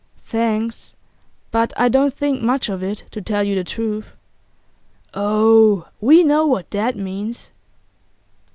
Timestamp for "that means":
6.71-7.51